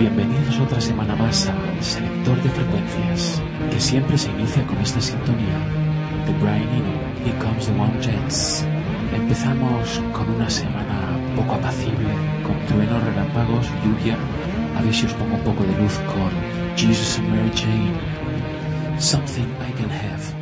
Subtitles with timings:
[0.00, 5.58] Bienvenidos otra semana más al selector de frecuencias, que siempre se inicia con esta sintonía.
[6.24, 8.64] The Brian Eno, Comes the One Jets.
[9.14, 12.08] Empezamos con una semana poco apacible,
[12.46, 14.16] con truenos, relámpagos, lluvia.
[14.78, 16.30] A ver si os pongo un poco de luz con
[16.78, 18.98] Jesus and Mary Jane.
[18.98, 20.39] Something I can have.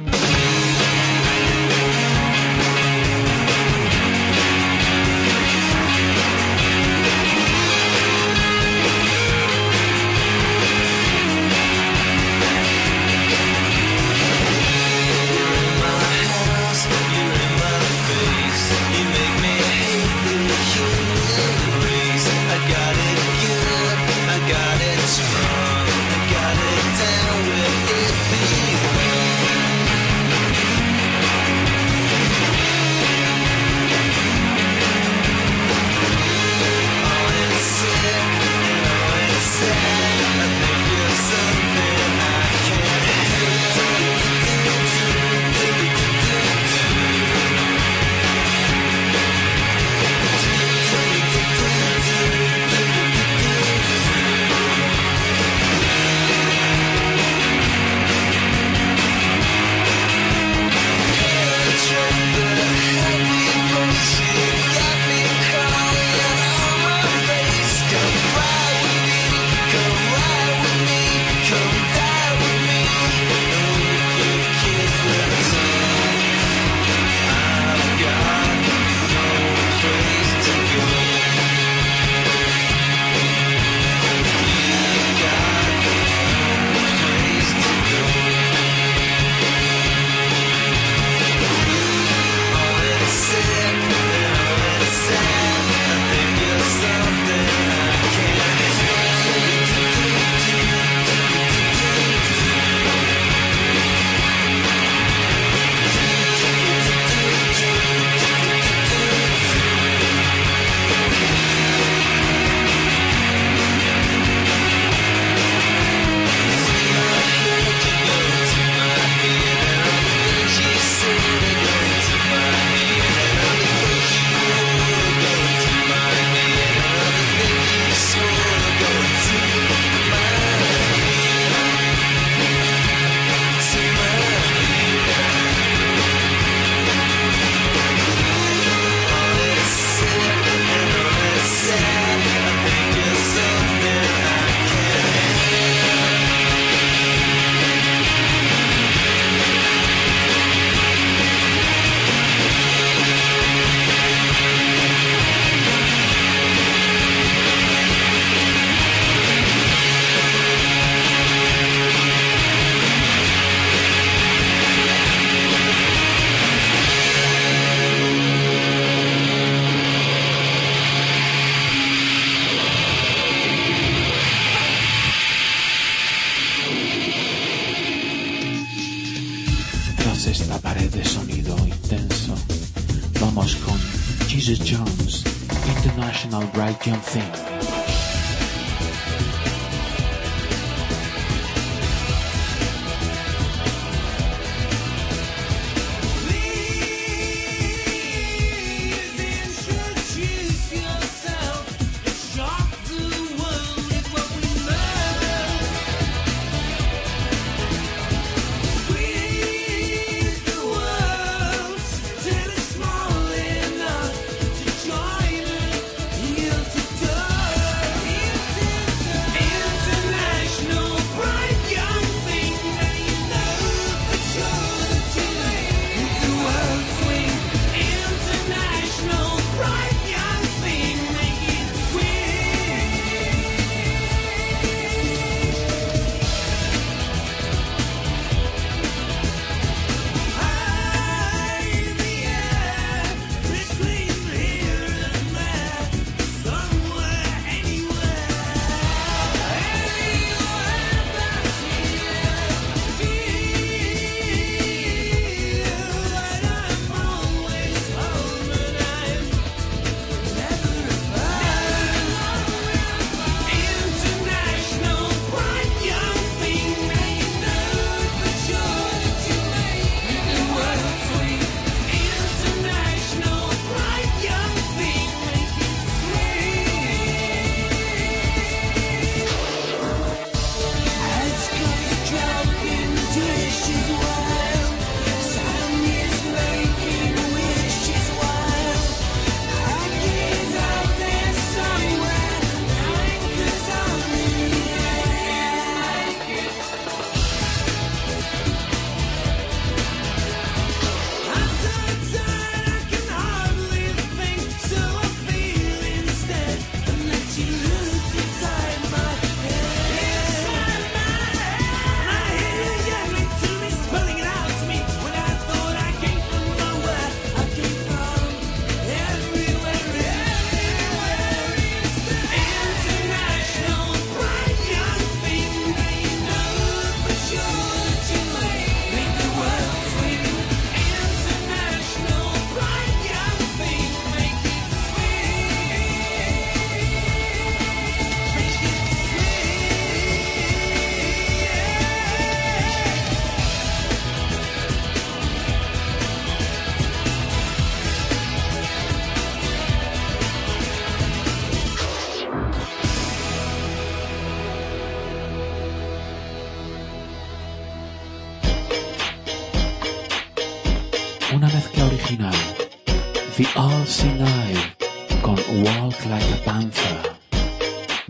[186.68, 187.88] I jump think.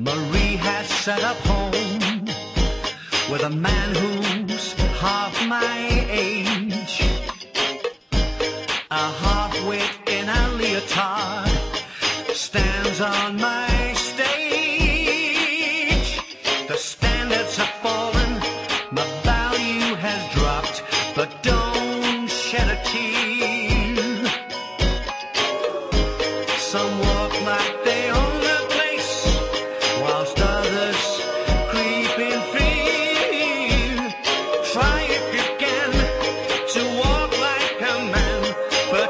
[0.01, 2.25] Marie has set up home
[3.33, 7.03] with a man who's half my age.
[8.93, 11.51] A half-wit in a leotard
[12.33, 13.58] stands on my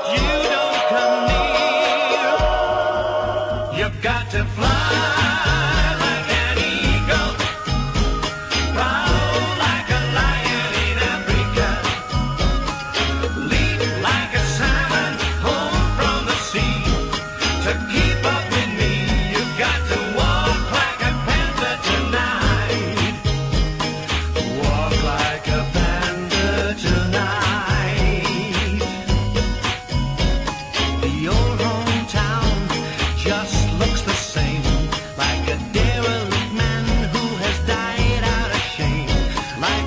[0.01, 0.28] but you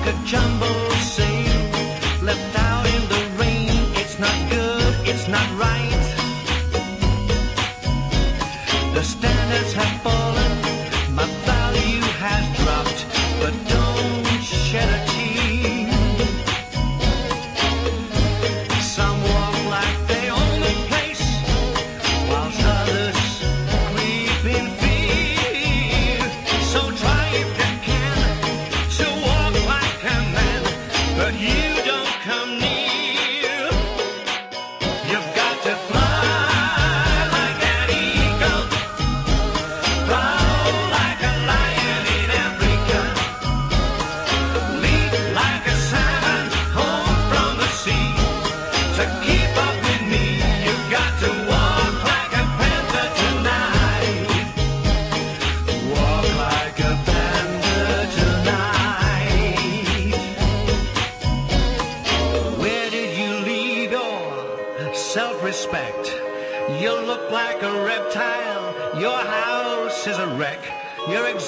[0.04, 0.91] like a jumble.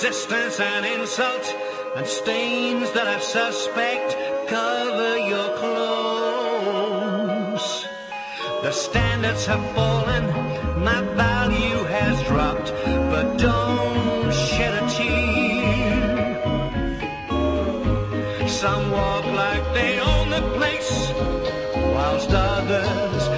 [0.04, 1.46] resistance and insult,
[1.96, 4.14] and stains that I suspect
[4.46, 7.06] cover your clothes.
[8.62, 10.26] The standards have fallen,
[10.84, 16.37] my value has dropped, but don't shed a tear.
[18.46, 21.12] Some walk like they own the place,
[21.94, 23.33] whilst others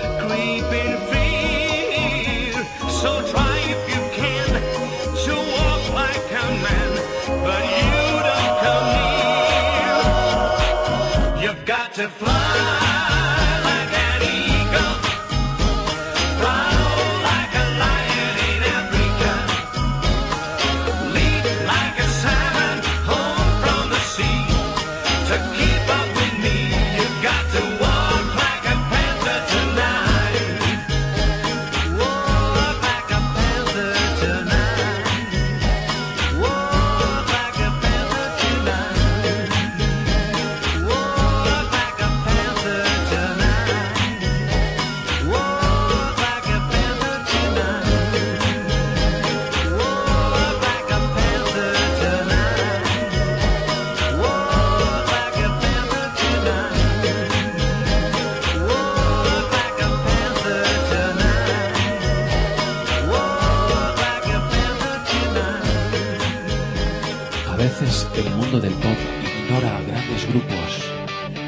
[67.87, 68.99] el mundo del pop
[69.45, 70.91] ignora a grandes grupos.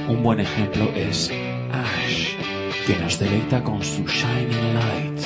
[0.09, 1.31] Un buen ejemplo es
[1.73, 2.37] Ash,
[2.87, 5.18] que nos deleita con su Shining Light.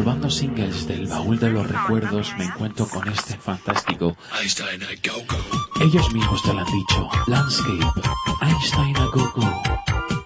[0.00, 4.16] Robando singles del baúl de los recuerdos me encuentro con este fantástico.
[4.40, 5.84] Einstein a Go Go.
[5.84, 7.10] Ellos mismos te lo han dicho.
[7.26, 8.00] Landscape.
[8.40, 10.19] Einstein a Go Go.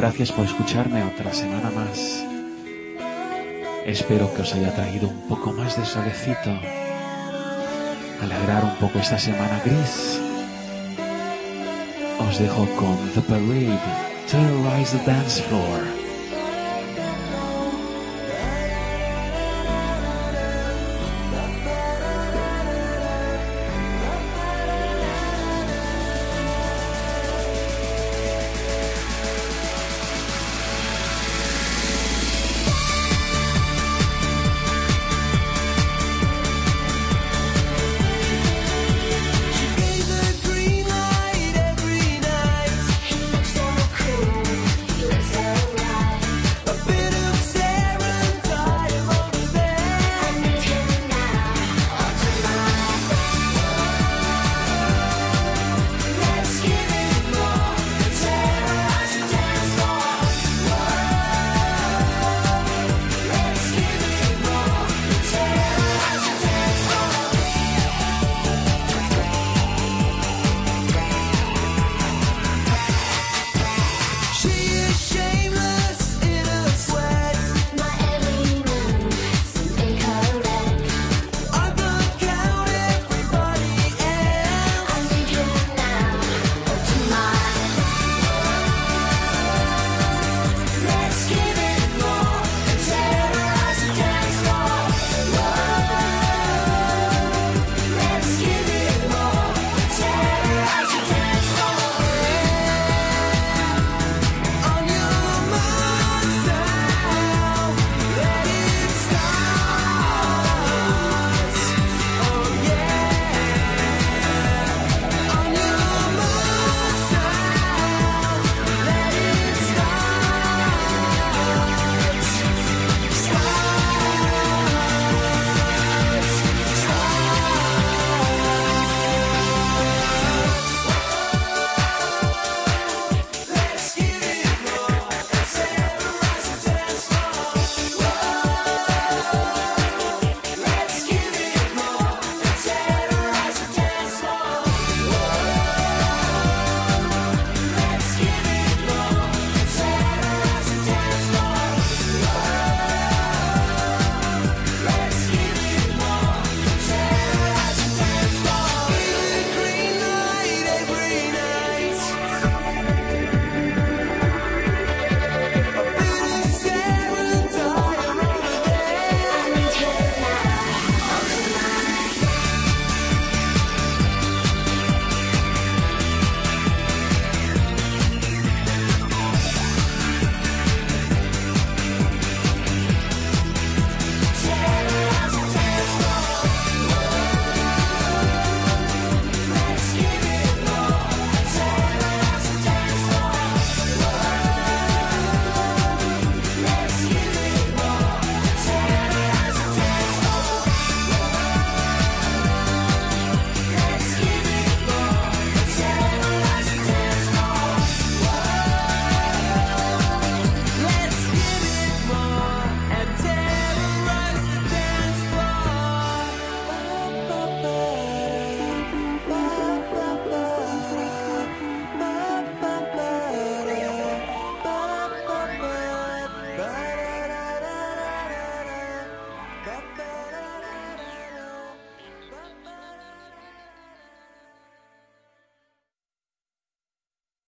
[0.00, 2.24] gracias por escucharme otra semana más.
[3.84, 6.58] Espero que os haya traído un poco más de solecito,
[8.22, 10.18] alegrar un poco esta semana gris.
[12.18, 13.78] Os dejo con The Parade,
[14.30, 15.99] Terrorize the Dance Floor.